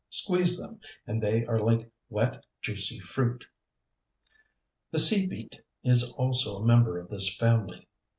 [0.09, 3.45] Squeeze them, and they are like wet, juicy fruit.
[4.89, 7.87] The Sea Beet is also a member of this family.